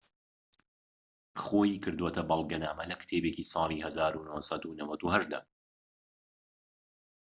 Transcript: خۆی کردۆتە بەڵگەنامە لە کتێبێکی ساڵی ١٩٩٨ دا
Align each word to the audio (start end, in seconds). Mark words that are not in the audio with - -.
خۆی 1.43 1.73
کردۆتە 1.83 2.21
بەڵگەنامە 2.29 2.83
لە 2.91 2.95
کتێبێکی 3.01 3.49
ساڵی 3.51 3.79
١٩٩٨ 3.85 5.25
دا 5.31 5.39